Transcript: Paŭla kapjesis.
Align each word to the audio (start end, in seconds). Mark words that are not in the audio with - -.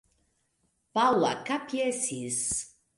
Paŭla 0.99 1.31
kapjesis. 1.51 2.45